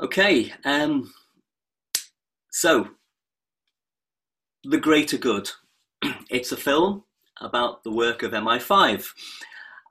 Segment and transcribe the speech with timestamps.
[0.00, 1.12] Okay, um,
[2.50, 2.88] so
[4.64, 5.50] The Greater Good.
[6.30, 7.04] it's a film
[7.42, 9.06] about the work of MI5,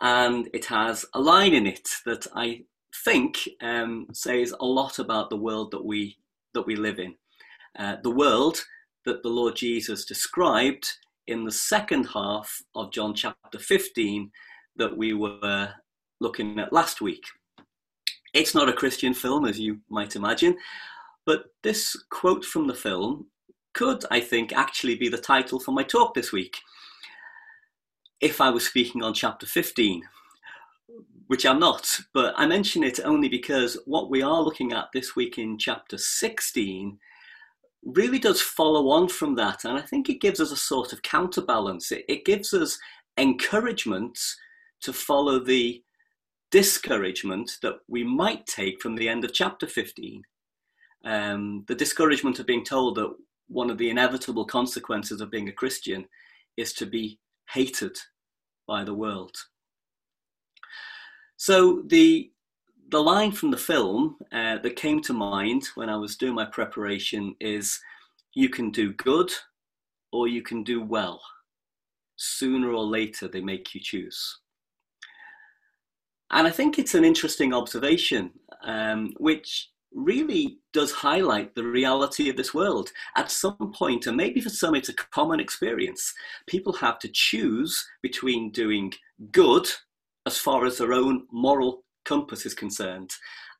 [0.01, 2.63] and it has a line in it that I
[3.05, 6.17] think um, says a lot about the world that we
[6.55, 7.13] that we live in,
[7.77, 8.65] uh, the world
[9.05, 10.87] that the Lord Jesus described
[11.27, 14.31] in the second half of John chapter 15
[14.77, 15.69] that we were
[16.19, 17.25] looking at last week.
[18.33, 20.57] It's not a Christian film, as you might imagine,
[21.25, 23.27] but this quote from the film
[23.73, 26.57] could, I think, actually be the title for my talk this week
[28.21, 30.03] if I was speaking on chapter 15,
[31.27, 35.15] which I'm not, but I mention it only because what we are looking at this
[35.15, 36.97] week in chapter 16
[37.83, 39.63] really does follow on from that.
[39.63, 41.91] And I think it gives us a sort of counterbalance.
[41.91, 42.77] It, it gives us
[43.17, 44.19] encouragement
[44.81, 45.81] to follow the
[46.51, 50.23] discouragement that we might take from the end of chapter 15.
[51.05, 53.13] Um, the discouragement of being told that
[53.47, 56.05] one of the inevitable consequences of being a Christian
[56.57, 57.19] is to be
[57.51, 57.97] hated
[58.67, 59.35] by the world.
[61.37, 62.31] So the
[62.91, 66.45] the line from the film uh, that came to mind when I was doing my
[66.45, 67.79] preparation is
[68.33, 69.31] you can do good
[70.11, 71.21] or you can do well.
[72.15, 74.39] Sooner or later, they make you choose.
[76.31, 78.31] And I think it's an interesting observation,
[78.63, 82.91] um, which really does highlight the reality of this world.
[83.15, 86.13] At some point, and maybe for some it's a common experience,
[86.47, 88.93] people have to choose between doing
[89.31, 89.67] good
[90.25, 93.11] as far as their own moral compass is concerned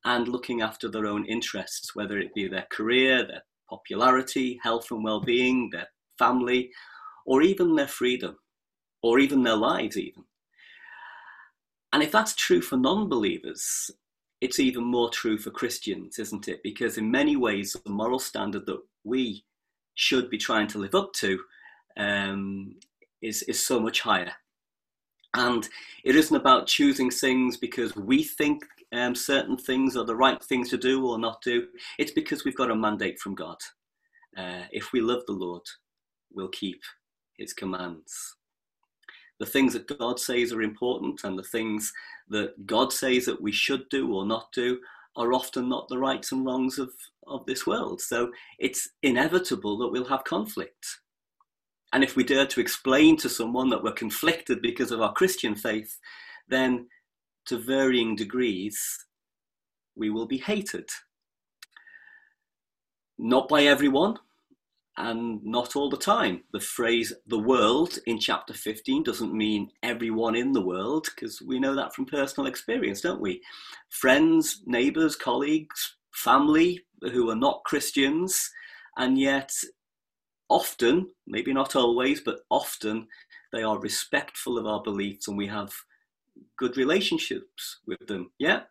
[0.06, 5.04] and looking after their own interests, whether it be their career, their popularity, health and
[5.04, 6.72] well being, their family,
[7.26, 8.38] or even their freedom,
[9.02, 10.24] or even their lives, even.
[11.94, 13.92] And if that's true for non believers,
[14.42, 16.62] it's even more true for Christians, isn't it?
[16.64, 19.44] Because in many ways, the moral standard that we
[19.96, 21.40] should be trying to live up to
[21.98, 22.76] um,
[23.22, 24.32] is, is so much higher.
[25.36, 25.68] And
[26.04, 28.64] it isn't about choosing things because we think
[28.94, 31.68] um, certain things are the right things to do or not do.
[31.98, 33.58] It's because we've got a mandate from God.
[34.38, 35.64] Uh, if we love the Lord,
[36.32, 36.82] we'll keep
[37.38, 38.36] his commands
[39.40, 41.92] the things that God says are important and the things
[42.30, 44.80] that God says that we should do or not do
[45.16, 46.92] are often not the rights and wrongs of,
[47.26, 48.02] of this world.
[48.02, 50.86] So it's inevitable that we'll have conflict.
[51.92, 55.56] And if we dare to explain to someone that we're conflicted because of our Christian
[55.56, 55.98] faith,
[56.48, 56.88] then
[57.48, 59.06] to varying degrees,
[59.96, 60.88] we will be hated.
[63.18, 64.18] Not by everyone,
[65.00, 66.44] and not all the time.
[66.52, 71.58] The phrase the world in chapter 15 doesn't mean everyone in the world, because we
[71.58, 73.42] know that from personal experience, don't we?
[73.90, 78.52] Friends, neighbours, colleagues, family who are not Christians,
[78.98, 79.54] and yet
[80.50, 83.08] often, maybe not always, but often,
[83.54, 85.74] they are respectful of our beliefs and we have
[86.58, 88.32] good relationships with them.
[88.38, 88.62] Yeah?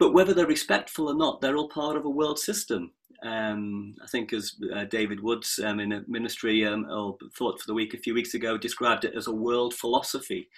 [0.00, 4.06] But whether they're respectful or not, they're all part of a world system um, I
[4.06, 6.86] think as uh, David Woods um, in a ministry um,
[7.36, 10.48] thought for the week a few weeks ago described it as a world philosophy,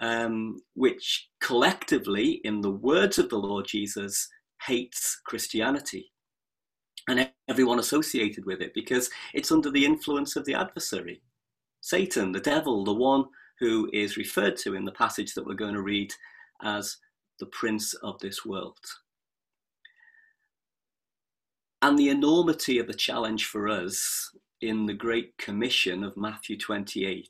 [0.00, 4.28] um, which collectively, in the words of the Lord Jesus,
[4.66, 6.12] hates Christianity
[7.08, 11.22] and everyone associated with it because it's under the influence of the adversary,
[11.80, 13.24] Satan, the devil, the one
[13.58, 16.12] who is referred to in the passage that we're going to read
[16.62, 16.96] as
[17.38, 18.78] the prince of this world.
[21.82, 27.28] And the enormity of the challenge for us in the Great Commission of Matthew 28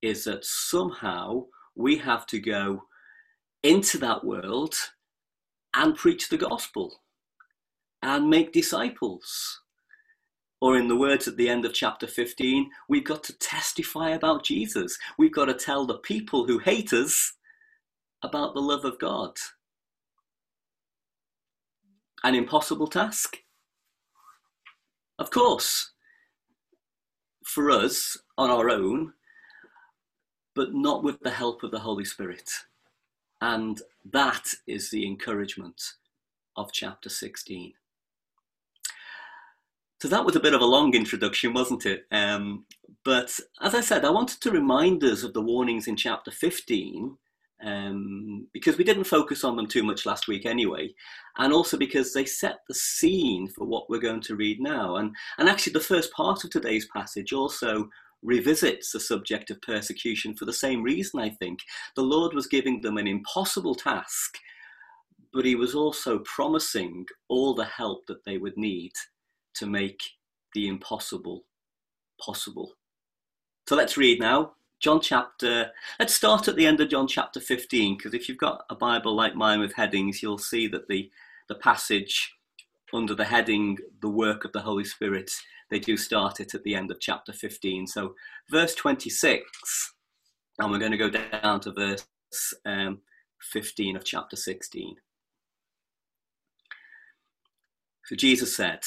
[0.00, 1.44] is that somehow
[1.74, 2.84] we have to go
[3.62, 4.74] into that world
[5.74, 7.02] and preach the gospel
[8.02, 9.60] and make disciples.
[10.62, 14.44] Or, in the words at the end of chapter 15, we've got to testify about
[14.44, 14.96] Jesus.
[15.18, 17.34] We've got to tell the people who hate us
[18.22, 19.36] about the love of God.
[22.24, 23.38] An impossible task?
[25.22, 25.92] Of course,
[27.44, 29.12] for us on our own,
[30.52, 32.50] but not with the help of the Holy Spirit.
[33.40, 33.80] And
[34.10, 35.80] that is the encouragement
[36.56, 37.72] of chapter 16.
[40.00, 42.04] So that was a bit of a long introduction, wasn't it?
[42.10, 42.66] Um,
[43.04, 47.16] but as I said, I wanted to remind us of the warnings in chapter 15
[47.64, 50.92] um, because we didn't focus on them too much last week anyway,
[51.38, 54.96] and also because they set the scene for what we're going to read now.
[54.96, 57.88] And, and actually, the first part of today's passage also
[58.22, 61.60] revisits the subject of persecution for the same reason, I think.
[61.96, 64.38] The Lord was giving them an impossible task,
[65.32, 68.92] but he was also promising all the help that they would need
[69.54, 70.00] to make
[70.54, 71.44] the impossible
[72.20, 72.72] possible.
[73.68, 74.52] So let's read now.
[74.82, 75.70] John chapter,
[76.00, 79.14] let's start at the end of John chapter 15, because if you've got a Bible
[79.14, 81.08] like mine with headings, you'll see that the,
[81.48, 82.34] the passage
[82.92, 85.30] under the heading, the work of the Holy Spirit,
[85.70, 87.86] they do start it at the end of chapter 15.
[87.86, 88.16] So,
[88.50, 89.94] verse 26,
[90.58, 92.04] and we're going to go down to verse
[92.66, 93.02] um,
[93.40, 94.96] 15 of chapter 16.
[98.06, 98.80] So, Jesus said,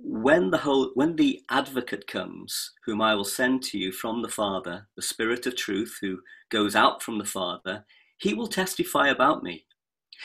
[0.00, 4.28] when the whole when the advocate comes whom i will send to you from the
[4.28, 6.18] father the spirit of truth who
[6.50, 7.84] goes out from the father
[8.18, 9.64] he will testify about me.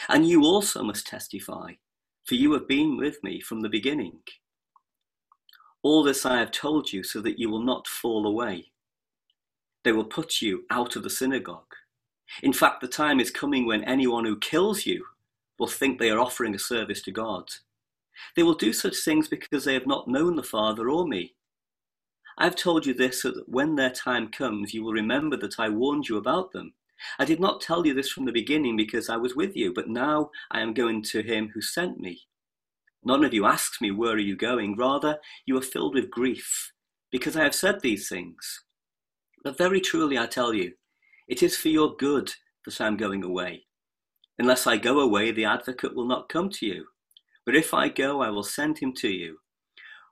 [0.10, 1.74] And you also must testify
[2.26, 4.20] for you have been with me from the beginning.
[5.84, 8.72] All this i have told you so that you will not fall away.
[9.84, 11.76] They will put you out of the synagogue.
[12.42, 15.06] In fact the time is coming when anyone who kills you
[15.60, 17.52] will think they are offering a service to god
[18.36, 21.36] they will do such things because they have not known the Father or me.
[22.38, 25.60] I have told you this so that when their time comes, you will remember that
[25.60, 26.74] I warned you about them.
[27.20, 29.90] I did not tell you this from the beginning because I was with you, but
[29.90, 32.22] now I am going to him who sent me.
[33.04, 34.78] None of you asks me, Where are you going?
[34.78, 36.72] Rather, you are filled with grief
[37.12, 38.64] because I have said these things.
[39.44, 40.74] But very truly I tell you,
[41.28, 42.32] it is for your good
[42.66, 43.66] that I am going away.
[44.40, 46.86] Unless I go away, the advocate will not come to you.
[47.46, 49.40] But if I go, I will send him to you.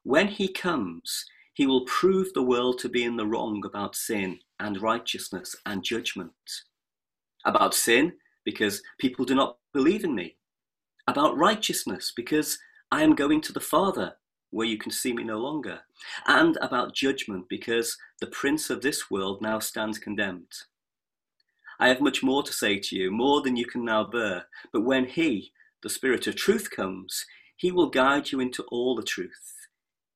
[0.03, 4.39] When he comes, he will prove the world to be in the wrong about sin
[4.59, 6.31] and righteousness and judgment.
[7.45, 8.13] About sin,
[8.43, 10.37] because people do not believe in me.
[11.07, 12.57] About righteousness, because
[12.91, 14.15] I am going to the Father,
[14.51, 15.79] where you can see me no longer.
[16.27, 20.51] And about judgment, because the prince of this world now stands condemned.
[21.79, 24.45] I have much more to say to you, more than you can now bear.
[24.71, 25.51] But when he,
[25.83, 27.25] the Spirit of truth comes,
[27.55, 29.67] he will guide you into all the truth.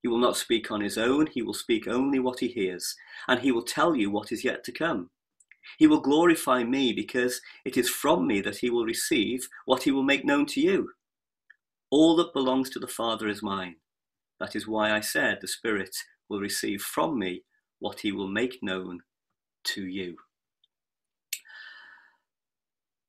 [0.02, 2.96] He will not speak on his own, he will speak only what he hears,
[3.28, 5.10] and he will tell you what is yet to come.
[5.78, 9.92] He will glorify me because it is from me that he will receive what he
[9.92, 10.92] will make known to you.
[11.90, 13.76] All that belongs to the Father is mine.
[14.40, 15.96] That is why I said the Spirit
[16.30, 17.44] will receive from me
[17.80, 19.00] what he will make known
[19.66, 20.18] to you.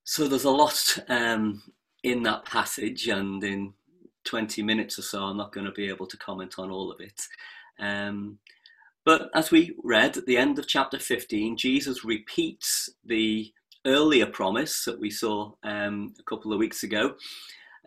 [0.03, 1.61] So there's a lot um,
[2.03, 3.73] in that passage, and in
[4.25, 6.99] 20 minutes or so, I'm not going to be able to comment on all of
[6.99, 7.21] it.
[7.79, 8.39] Um,
[9.05, 13.53] but as we read at the end of chapter 15, Jesus repeats the
[13.85, 17.15] earlier promise that we saw um, a couple of weeks ago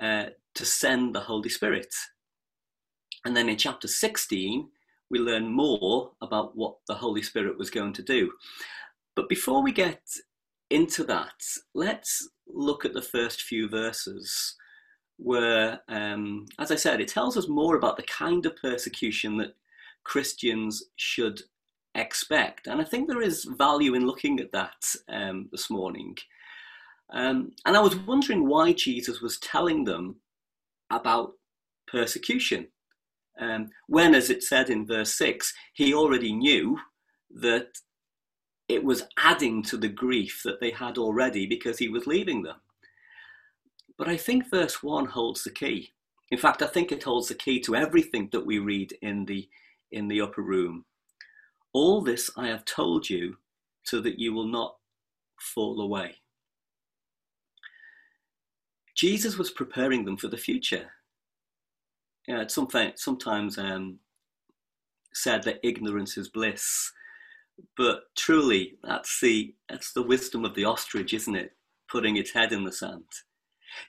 [0.01, 1.95] uh, to send the Holy Spirit.
[3.27, 4.69] And then in chapter 16,
[5.11, 8.33] we learn more about what the Holy Spirit was going to do.
[9.15, 10.01] But before we get
[10.71, 11.35] into that,
[11.75, 14.57] let's look at the first few verses
[15.17, 19.55] where, um, as I said, it tells us more about the kind of persecution that
[20.05, 21.43] Christians should
[21.95, 22.67] expect.
[22.67, 26.17] And I think there is value in looking at that um, this morning.
[27.13, 30.17] Um, and I was wondering why Jesus was telling them
[30.91, 31.33] about
[31.87, 32.69] persecution.
[33.39, 36.79] Um, when, as it said in verse 6, he already knew
[37.37, 37.69] that
[38.75, 42.57] it was adding to the grief that they had already because he was leaving them.
[43.99, 45.93] But I think verse 1 holds the key.
[46.31, 49.49] In fact, I think it holds the key to everything that we read in the,
[49.91, 50.85] in the upper room.
[51.73, 53.37] All this I have told you
[53.83, 54.77] so that you will not
[55.41, 56.17] fall away.
[58.95, 60.91] Jesus was preparing them for the future.
[62.29, 63.99] Yeah, it's sometimes um,
[65.13, 66.93] said that ignorance is bliss.
[67.77, 71.53] But truly, that's the that's the wisdom of the ostrich, isn't it?
[71.91, 73.05] Putting its head in the sand.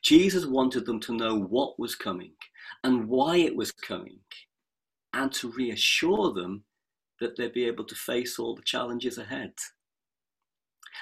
[0.03, 2.33] Jesus wanted them to know what was coming
[2.83, 4.19] and why it was coming,
[5.13, 6.63] and to reassure them
[7.19, 9.53] that they'd be able to face all the challenges ahead.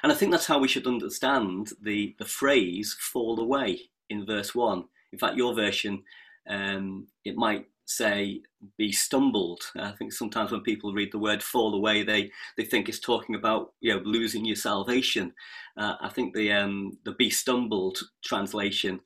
[0.04, 4.54] And I think that's how we should understand the, the phrase fall away in verse
[4.54, 4.84] 1.
[5.12, 6.04] In fact, your version,
[6.48, 8.42] um, it might say
[8.78, 9.62] be stumbled.
[9.78, 13.36] I think sometimes when people read the word fall away, they, they think it's talking
[13.36, 15.34] about you know losing your salvation.
[15.78, 19.00] Uh, I think the um, the be stumbled translation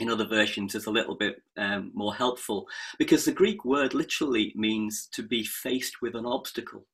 [0.00, 2.66] in other versions is a little bit um, more helpful
[2.98, 6.84] because the Greek word literally means to be faced with an obstacle.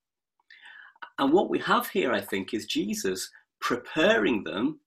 [1.18, 3.30] And what we have here, I think, is Jesus
[3.60, 4.80] preparing them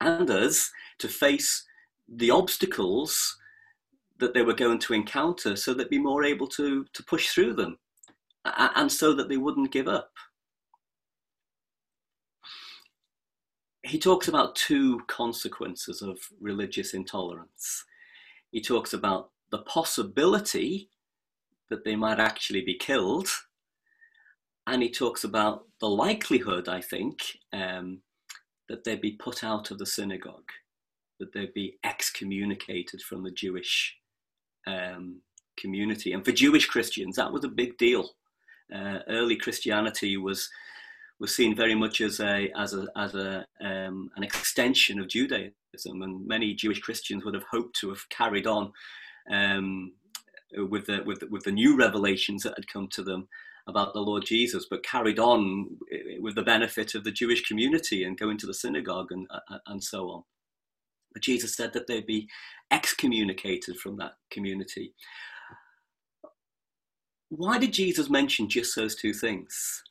[0.00, 1.64] and us to face
[2.08, 3.38] the obstacles
[4.22, 7.52] that they were going to encounter so they'd be more able to, to push through
[7.52, 7.76] them
[8.44, 10.10] and so that they wouldn't give up.
[13.82, 17.84] he talks about two consequences of religious intolerance.
[18.50, 20.88] He talks about the possibility
[21.68, 23.28] that they might actually be killed,
[24.66, 28.02] and he talks about the likelihood, I think, um,
[28.68, 30.50] that they'd be put out of the synagogue,
[31.18, 33.96] that they'd be excommunicated from the Jewish
[34.66, 35.20] um,
[35.56, 36.12] community.
[36.12, 38.10] And for Jewish Christians, that was a big deal.
[38.74, 40.48] Uh, early Christianity was
[41.20, 46.02] was seen very much as a as a as a um, an extension of Judaism,
[46.02, 48.72] and many Jewish Christians would have hoped to have carried on
[49.30, 49.92] um,
[50.56, 53.28] with the with the, with the new revelations that had come to them
[53.68, 55.78] about the Lord Jesus, but carried on
[56.20, 59.82] with the benefit of the Jewish community and going to the synagogue and uh, and
[59.82, 60.22] so on.
[61.20, 62.28] Jesus said that they'd be
[62.70, 64.94] excommunicated from that community.
[67.28, 69.82] Why did Jesus mention just those two things?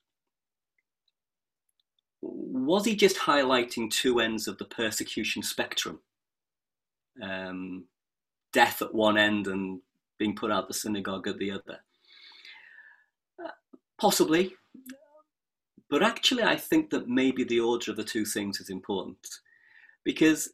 [2.21, 5.99] Was he just highlighting two ends of the persecution spectrum?
[7.21, 7.85] Um,
[8.53, 9.81] death at one end and
[10.19, 11.79] being put out the synagogue at the other?
[13.43, 13.49] Uh,
[13.99, 14.53] possibly.
[15.89, 19.27] But actually, I think that maybe the order of the two things is important
[20.03, 20.53] because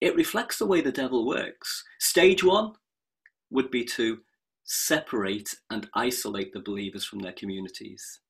[0.00, 1.84] it reflects the way the devil works.
[1.98, 2.72] Stage one
[3.50, 4.20] would be to
[4.64, 8.20] separate and isolate the believers from their communities.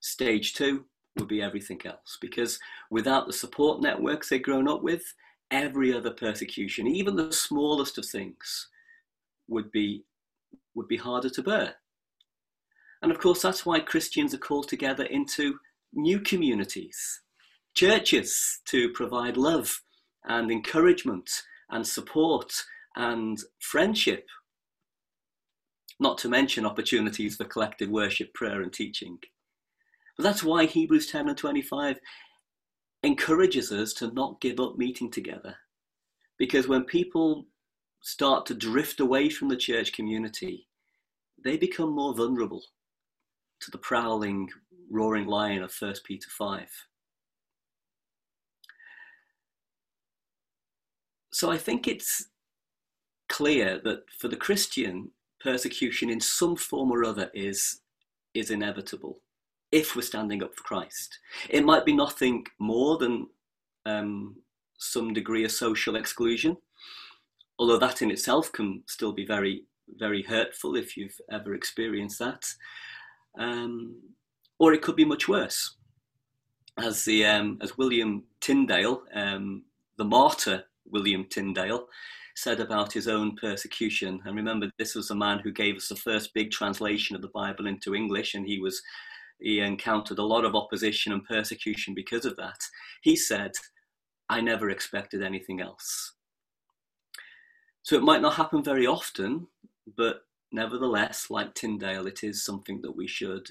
[0.00, 0.84] Stage two
[1.16, 2.58] would be everything else because
[2.90, 5.14] without the support networks they've grown up with,
[5.50, 8.68] every other persecution, even the smallest of things,
[9.48, 10.04] would be
[10.74, 11.74] would be harder to bear.
[13.02, 15.58] And of course, that's why Christians are called together into
[15.94, 17.20] new communities,
[17.76, 19.82] churches to provide love
[20.24, 21.30] and encouragement
[21.70, 22.64] and support
[22.96, 24.26] and friendship,
[26.00, 29.18] not to mention opportunities for collective worship, prayer, and teaching.
[30.16, 32.00] But that's why Hebrews 10 and 25
[33.02, 35.56] encourages us to not give up meeting together.
[36.38, 37.46] Because when people
[38.00, 40.66] start to drift away from the church community,
[41.44, 42.62] they become more vulnerable
[43.60, 44.48] to the prowling,
[44.90, 46.68] roaring lion of 1 Peter 5.
[51.36, 52.28] So I think it's
[53.28, 57.80] clear that for the Christian, persecution in some form or other is,
[58.32, 59.20] is inevitable
[59.70, 61.18] if we're standing up for Christ.
[61.50, 63.26] It might be nothing more than
[63.84, 64.36] um,
[64.78, 66.56] some degree of social exclusion,
[67.58, 69.64] although that in itself can still be very,
[69.98, 72.46] very hurtful if you've ever experienced that.
[73.38, 74.00] Um,
[74.58, 75.76] or it could be much worse.
[76.78, 79.64] As, the, um, as William Tyndale, um,
[79.98, 81.86] the martyr William Tyndale,
[82.36, 84.20] said about his own persecution.
[84.24, 87.28] And remember, this was a man who gave us the first big translation of the
[87.28, 88.82] Bible into English, and he was
[89.38, 92.58] he encountered a lot of opposition and persecution because of that.
[93.02, 93.52] He said,
[94.30, 96.14] I never expected anything else.
[97.82, 99.46] So it might not happen very often,
[99.96, 103.48] but nevertheless, like Tyndale, it is something that we should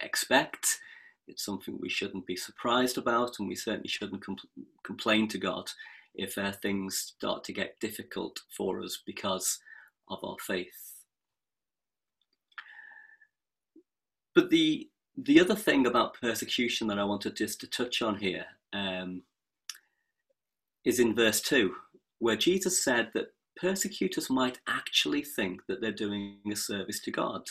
[0.00, 0.80] expect.
[1.28, 4.48] It's something we shouldn't be surprised about, and we certainly shouldn't compl-
[4.82, 5.70] complain to God
[6.14, 9.58] if uh, things start to get difficult for us because
[10.08, 11.04] of our faith.
[14.34, 18.46] But the the other thing about persecution that I wanted just to touch on here
[18.72, 19.22] um,
[20.84, 21.72] is in verse 2,
[22.20, 27.42] where Jesus said that persecutors might actually think that they're doing a service to God.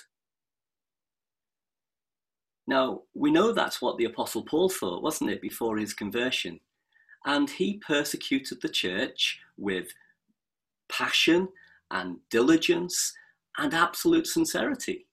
[2.65, 6.59] Now, we know that's what the Apostle Paul thought, wasn't it, before his conversion?
[7.25, 9.87] And he persecuted the church with
[10.89, 11.49] passion
[11.91, 13.13] and diligence
[13.57, 15.05] and absolute sincerity.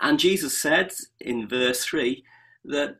[0.00, 2.22] And Jesus said in verse 3
[2.64, 2.96] that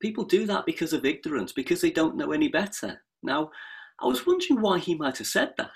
[0.00, 3.02] people do that because of ignorance, because they don't know any better.
[3.22, 3.50] Now,
[4.00, 5.70] I was wondering why he might have said that.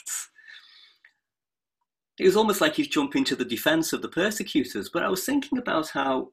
[2.19, 5.25] It was almost like he's jumping to the defense of the persecutors, but I was
[5.25, 6.31] thinking about how,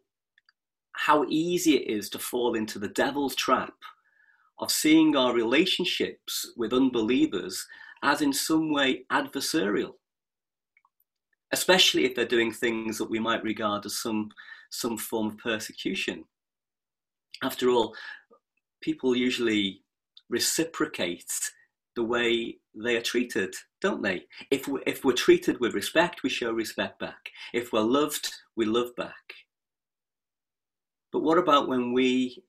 [0.94, 3.74] how easy it is to fall into the devil's trap
[4.60, 7.66] of seeing our relationships with unbelievers
[8.04, 9.94] as in some way adversarial
[11.52, 14.30] especially if they're doing things that we might regard as some
[14.72, 16.24] some form of persecution.
[17.44, 17.96] After all,
[18.82, 19.82] people usually
[20.30, 21.32] reciprocate
[21.96, 24.26] the way they are treated, don't they?
[24.52, 27.32] If we, if we're treated with respect, we show respect back.
[27.52, 29.34] If we're loved, we love back.
[31.12, 32.44] But what about when we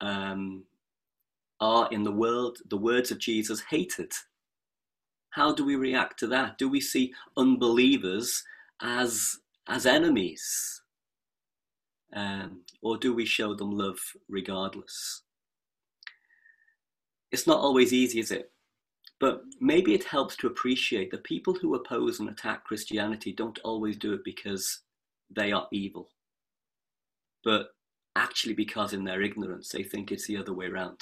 [0.00, 0.64] um,
[1.60, 4.12] are, in the world, the words of Jesus, hated?
[5.30, 6.58] How do we react to that?
[6.58, 8.42] Do we see unbelievers
[8.82, 10.82] as, as enemies?
[12.14, 15.22] Um, or do we show them love regardless?
[17.30, 18.50] It's not always easy, is it?
[19.20, 23.96] But maybe it helps to appreciate that people who oppose and attack Christianity don't always
[23.96, 24.80] do it because
[25.30, 26.08] they are evil,
[27.48, 27.70] but
[28.14, 31.00] actually because in their ignorance they think it's the other way around.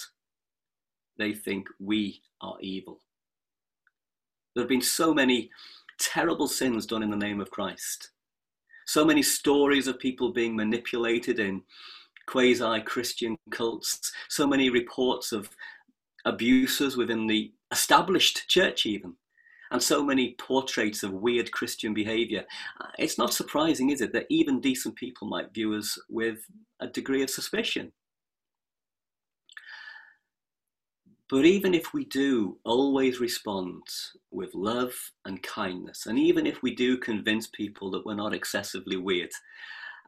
[1.18, 3.00] They think we are evil.
[4.54, 5.50] There have been so many
[5.98, 8.12] terrible sins done in the name of Christ.
[8.86, 11.62] So many stories of people being manipulated in
[12.28, 14.12] quasi Christian cults.
[14.28, 15.50] So many reports of
[16.26, 19.14] abuses within the established church, even.
[19.70, 22.44] And so many portraits of weird Christian behavior.
[22.98, 26.38] It's not surprising, is it, that even decent people might view us with
[26.80, 27.92] a degree of suspicion.
[31.28, 33.82] But even if we do always respond
[34.30, 34.94] with love
[35.24, 39.30] and kindness, and even if we do convince people that we're not excessively weird,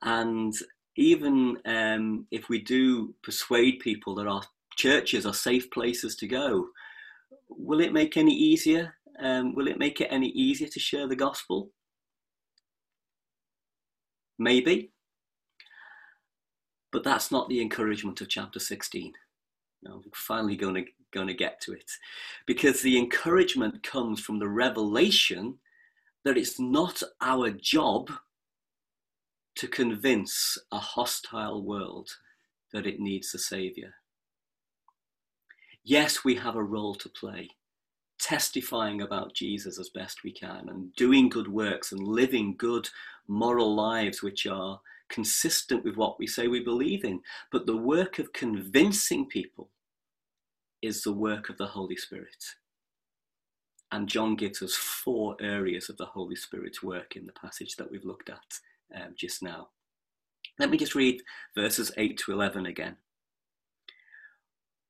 [0.03, 0.55] and
[0.95, 4.43] even um, if we do persuade people that our
[4.77, 6.69] churches are safe places to go,
[7.49, 8.95] will it make any easier?
[9.20, 11.70] Um, will it make it any easier to share the gospel?
[14.38, 14.92] Maybe.
[16.92, 19.12] But that's not the encouragement of chapter 16.
[19.82, 21.90] Now, we're finally going to, going to get to it.
[22.46, 25.58] Because the encouragement comes from the revelation
[26.25, 28.10] that it's not our job
[29.56, 32.08] to convince a hostile world
[32.72, 33.90] that it needs a saviour.
[35.84, 37.50] Yes, we have a role to play,
[38.18, 42.88] testifying about Jesus as best we can, and doing good works and living good
[43.26, 47.20] moral lives which are consistent with what we say we believe in.
[47.50, 49.70] But the work of convincing people
[50.82, 52.44] is the work of the Holy Spirit.
[53.90, 57.90] And John gives us four areas of the Holy Spirit's work in the passage that
[57.90, 58.60] we've looked at
[58.94, 59.68] um, just now.
[60.58, 61.22] Let me just read
[61.54, 62.96] verses 8 to 11 again.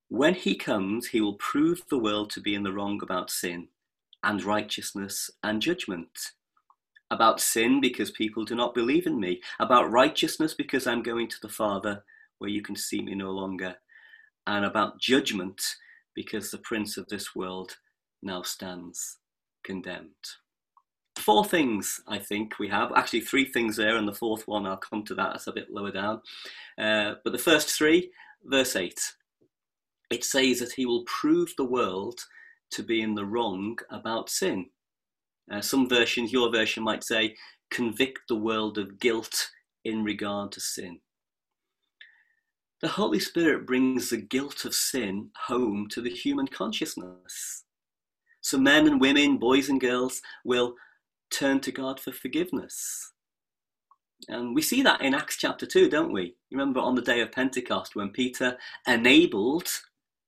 [0.08, 3.68] When he comes, he will prove the world to be in the wrong about sin
[4.24, 6.32] and righteousness and judgment.
[7.10, 11.40] About sin because people do not believe in me, about righteousness because I'm going to
[11.40, 12.04] the Father
[12.38, 13.76] where you can see me no longer,
[14.46, 15.60] and about judgment
[16.14, 17.76] because the prince of this world
[18.22, 19.18] now stands
[19.62, 20.14] condemned.
[21.16, 24.76] Four things I think we have, actually, three things there, and the fourth one I'll
[24.76, 26.22] come to that, it's a bit lower down.
[26.78, 28.10] Uh, but the first three,
[28.44, 28.98] verse 8,
[30.10, 32.20] it says that he will prove the world
[32.70, 34.66] to be in the wrong about sin.
[35.50, 37.34] Uh, some versions, your version might say,
[37.70, 39.50] convict the world of guilt
[39.84, 41.00] in regard to sin.
[42.80, 47.64] The Holy Spirit brings the guilt of sin home to the human consciousness.
[48.40, 50.74] So men and women, boys and girls, will
[51.30, 53.12] turn to God for forgiveness.
[54.28, 56.36] And we see that in Acts chapter 2, don't we?
[56.50, 59.68] You remember on the day of Pentecost when Peter, enabled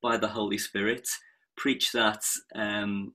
[0.02, 1.08] by the Holy Spirit,
[1.56, 2.22] preached that
[2.54, 3.14] um,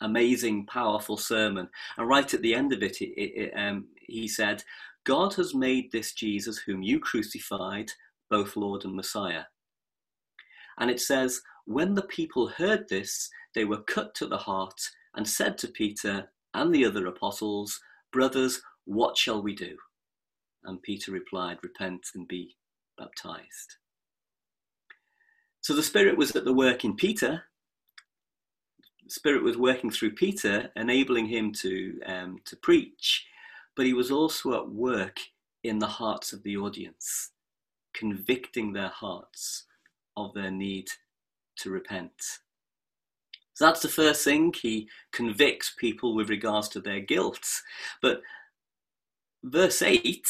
[0.00, 1.68] amazing, powerful sermon.
[1.96, 4.62] And right at the end of it, it, it um, he said,
[5.04, 7.90] God has made this Jesus, whom you crucified,
[8.28, 9.44] both Lord and Messiah.
[10.78, 14.80] And it says, when the people heard this, they were cut to the heart
[15.14, 17.80] and said to Peter and the other apostles,
[18.12, 19.76] Brothers, what shall we do?
[20.64, 22.56] And Peter replied, Repent and be
[22.98, 23.76] baptized.
[25.62, 27.44] So the Spirit was at the work in Peter,
[29.04, 33.26] The Spirit was working through Peter, enabling him to, um, to preach,
[33.76, 35.18] but he was also at work
[35.62, 37.30] in the hearts of the audience,
[37.92, 39.66] convicting their hearts
[40.16, 40.88] of their need
[41.56, 42.12] to repent.
[43.54, 44.54] So that's the first thing.
[44.60, 47.46] He convicts people with regards to their guilt.
[48.00, 48.22] But
[49.44, 50.26] verse 8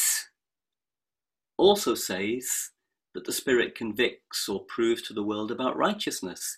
[1.56, 2.70] also says
[3.14, 6.57] that the Spirit convicts or proves to the world about righteousness.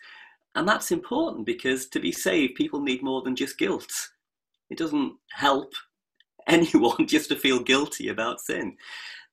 [0.54, 3.92] And that's important because to be saved, people need more than just guilt.
[4.70, 5.72] It doesn't help
[6.46, 8.76] anyone just to feel guilty about sin.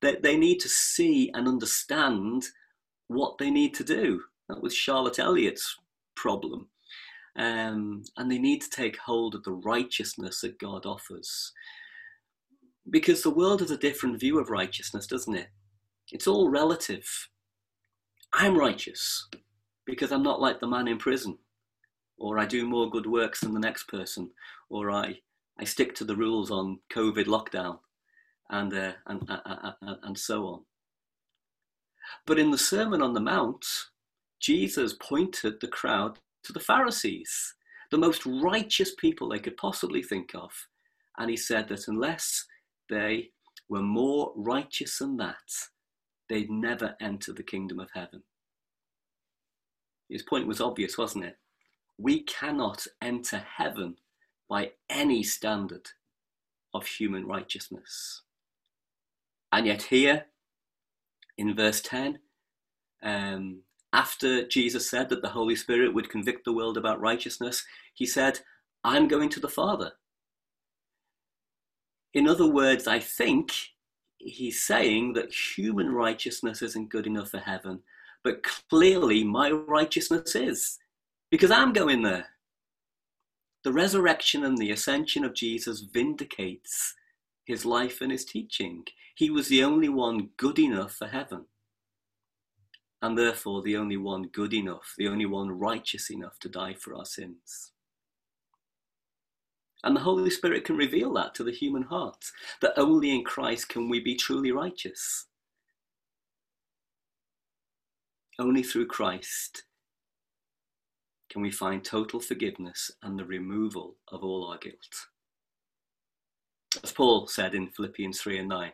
[0.01, 2.45] They, they need to see and understand
[3.07, 4.21] what they need to do.
[4.47, 5.77] That was Charlotte Elliott's
[6.15, 6.69] problem.
[7.35, 11.51] Um, and they need to take hold of the righteousness that God offers.
[12.89, 15.49] Because the world has a different view of righteousness, doesn't it?
[16.11, 17.07] It's all relative.
[18.33, 19.27] I'm righteous
[19.85, 21.37] because I'm not like the man in prison,
[22.17, 24.31] or I do more good works than the next person,
[24.69, 25.19] or I,
[25.59, 27.79] I stick to the rules on COVID lockdown,
[28.49, 30.61] and, uh, and, uh, uh, uh, and so on.
[32.25, 33.65] But in the Sermon on the Mount,
[34.39, 37.55] Jesus pointed the crowd to the Pharisees,
[37.91, 40.51] the most righteous people they could possibly think of.
[41.17, 42.45] And he said that unless
[42.89, 43.31] they
[43.67, 45.37] were more righteous than that,
[46.29, 48.23] they'd never enter the kingdom of heaven.
[50.09, 51.37] His point was obvious, wasn't it?
[51.97, 53.97] We cannot enter heaven
[54.47, 55.89] by any standard
[56.73, 58.21] of human righteousness.
[59.51, 60.25] And yet, here
[61.37, 62.19] in verse 10,
[63.03, 63.61] um,
[63.91, 67.63] after Jesus said that the Holy Spirit would convict the world about righteousness,
[67.93, 68.39] he said,
[68.83, 69.93] I'm going to the Father.
[72.13, 73.51] In other words, I think
[74.19, 77.79] he's saying that human righteousness isn't good enough for heaven,
[78.23, 80.77] but clearly my righteousness is,
[81.31, 82.27] because I'm going there.
[83.63, 86.93] The resurrection and the ascension of Jesus vindicates
[87.45, 88.83] his life and his teaching.
[89.15, 91.45] He was the only one good enough for heaven,
[93.01, 96.95] and therefore the only one good enough, the only one righteous enough to die for
[96.95, 97.71] our sins.
[99.83, 102.25] And the Holy Spirit can reveal that to the human heart,
[102.61, 105.25] that only in Christ can we be truly righteous.
[108.37, 109.63] Only through Christ
[111.29, 115.07] can we find total forgiveness and the removal of all our guilt.
[116.83, 118.71] As Paul said in Philippians 3 and 9,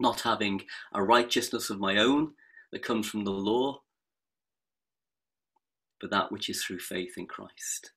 [0.00, 0.62] not having
[0.94, 2.32] a righteousness of my own
[2.72, 3.80] that comes from the law,
[6.00, 7.92] but that which is through faith in Christ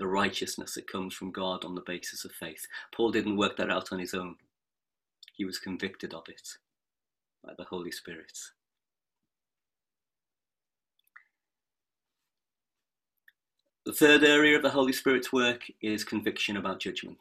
[0.00, 2.66] the righteousness that comes from God on the basis of faith.
[2.90, 4.34] Paul didn't work that out on his own,
[5.34, 6.56] he was convicted of it
[7.44, 8.36] by the Holy Spirit.
[13.84, 17.20] The third area of the Holy Spirit's work is conviction about judgment.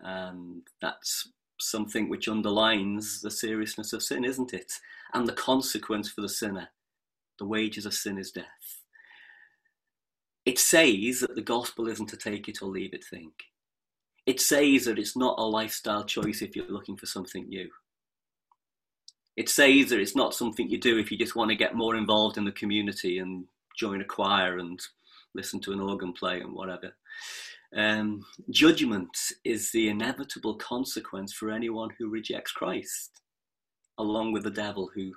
[0.00, 1.28] And that's
[1.60, 4.72] something which underlines the seriousness of sin, isn't it?
[5.12, 6.68] And the consequence for the sinner.
[7.38, 8.63] The wages of sin is death
[10.46, 13.32] it says that the gospel isn't to take it or leave it thing.
[14.26, 17.68] It says that it's not a lifestyle choice if you're looking for something new.
[19.36, 21.96] It says that it's not something you do if you just want to get more
[21.96, 23.44] involved in the community and
[23.76, 24.80] join a choir and
[25.34, 26.94] listen to an organ play and whatever.
[27.76, 33.20] Um, judgment is the inevitable consequence for anyone who rejects Christ,
[33.98, 35.12] along with the devil who,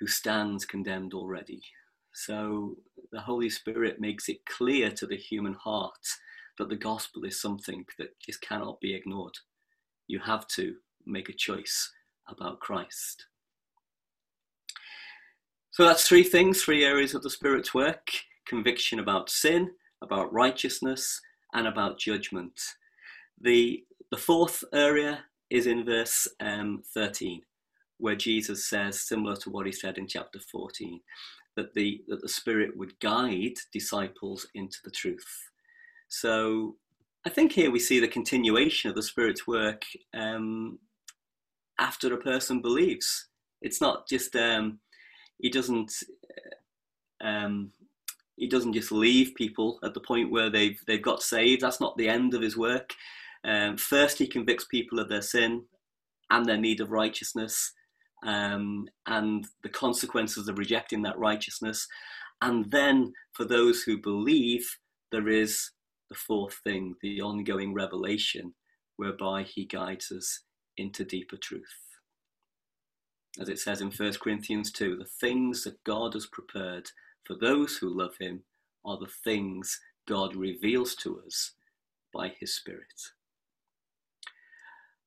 [0.00, 1.62] who stands condemned already.
[2.12, 2.76] So
[3.12, 6.06] the Holy Spirit makes it clear to the human heart
[6.58, 9.34] that the gospel is something that just cannot be ignored.
[10.06, 11.90] You have to make a choice
[12.28, 13.26] about Christ.
[15.70, 18.10] So that's three things, three areas of the Spirit's work
[18.46, 19.70] conviction about sin,
[20.02, 21.20] about righteousness,
[21.54, 22.60] and about judgment.
[23.40, 27.42] The, the fourth area is in verse um, 13,
[27.98, 31.00] where Jesus says, similar to what he said in chapter 14,
[31.56, 35.50] that the that the Spirit would guide disciples into the truth.
[36.08, 36.76] So
[37.24, 39.84] I think here we see the continuation of the Spirit's work
[40.14, 40.78] um,
[41.78, 43.28] after a person believes.
[43.62, 44.80] It's not just um,
[45.38, 45.92] he doesn't
[47.20, 47.72] um,
[48.36, 51.60] he doesn't just leave people at the point where they've they've got saved.
[51.60, 52.94] That's not the end of his work.
[53.44, 55.64] Um, first, he convicts people of their sin
[56.30, 57.72] and their need of righteousness
[58.22, 61.86] um, and the consequences of rejecting that righteousness.
[62.42, 64.78] And then for those who believe,
[65.12, 65.70] there is
[66.08, 68.54] the fourth thing, the ongoing revelation,
[68.96, 70.40] whereby he guides us
[70.76, 71.62] into deeper truth.
[73.40, 76.90] As it says in 1 Corinthians 2, the things that God has prepared
[77.24, 78.42] for those who love him
[78.84, 81.52] are the things God reveals to us
[82.12, 82.92] by his Spirit.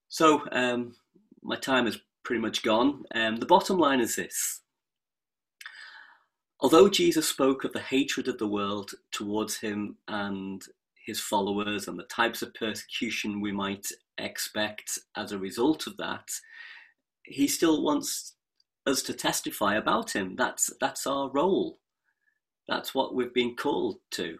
[0.08, 0.95] So, um,
[1.41, 3.03] my time is pretty much gone.
[3.15, 4.62] Um, the bottom line is this.
[6.59, 10.63] Although Jesus spoke of the hatred of the world towards him and
[11.05, 13.86] his followers and the types of persecution we might
[14.17, 16.29] expect as a result of that,
[17.25, 18.36] he still wants
[18.86, 20.36] us to testify about him.
[20.38, 21.79] That's, that's our role.
[22.69, 24.38] That's what we've been called to.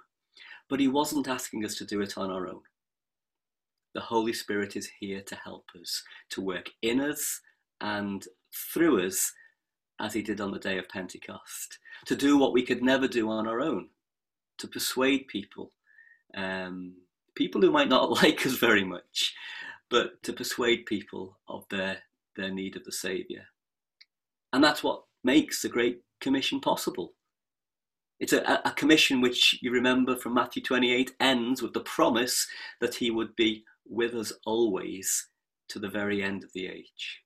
[0.70, 2.62] But he wasn't asking us to do it on our own.
[3.94, 7.42] The Holy Spirit is here to help us, to work in us
[7.84, 8.26] and
[8.74, 9.32] through us
[10.00, 13.30] as he did on the day of Pentecost, to do what we could never do
[13.30, 13.90] on our own,
[14.58, 15.72] to persuade people,
[16.36, 16.96] um,
[17.36, 19.34] people who might not like us very much,
[19.90, 21.98] but to persuade people of their,
[22.36, 23.44] their need of the Saviour.
[24.52, 27.14] And that's what makes the Great Commission possible.
[28.20, 32.48] It's a, a commission which you remember from Matthew 28 ends with the promise
[32.80, 35.28] that he would be with us always
[35.70, 37.23] to the very end of the age.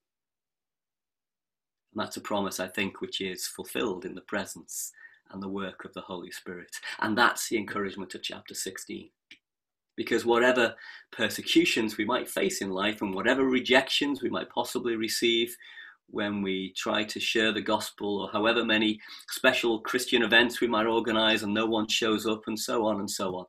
[1.98, 4.92] And that's a promise, I think, which is fulfilled in the presence
[5.32, 6.70] and the work of the Holy Spirit.
[7.00, 9.10] And that's the encouragement of chapter 16.
[9.96, 10.76] Because whatever
[11.12, 15.58] persecutions we might face in life and whatever rejections we might possibly receive,
[16.10, 19.00] when we try to share the gospel or however many
[19.32, 23.10] special Christian events we might organize and no one shows up and so on and
[23.10, 23.46] so on.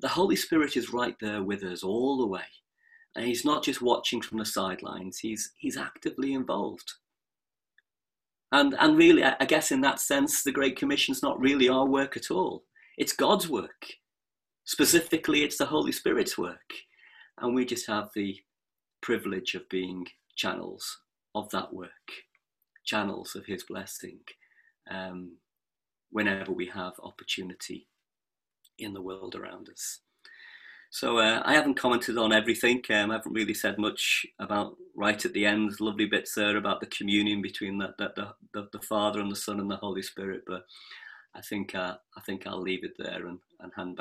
[0.00, 2.46] The Holy Spirit is right there with us all the way.
[3.16, 6.92] And he's not just watching from the sidelines, he's, he's actively involved.
[8.52, 11.86] And, and really, I guess in that sense, the Great Commission is not really our
[11.86, 12.64] work at all.
[12.96, 13.86] It's God's work.
[14.64, 16.72] Specifically, it's the Holy Spirit's work.
[17.38, 18.36] And we just have the
[19.02, 20.06] privilege of being
[20.36, 20.98] channels
[21.34, 21.90] of that work,
[22.84, 24.20] channels of His blessing,
[24.90, 25.36] um,
[26.10, 27.88] whenever we have opportunity
[28.78, 30.00] in the world around us.
[30.90, 32.82] So uh, I haven't commented on everything.
[32.90, 35.78] Um, I haven't really said much about right at the end.
[35.80, 39.60] Lovely bits there about the communion between the, the, the, the Father and the Son
[39.60, 40.42] and the Holy Spirit.
[40.46, 40.64] But
[41.34, 43.94] I think uh, I think I'll leave it there and, and hand back.